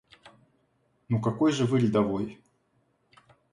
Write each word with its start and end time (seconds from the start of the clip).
Ну 1.09 1.21
какой 1.21 1.51
же 1.51 1.65
Вы 1.67 1.81
рядовой? 1.81 2.39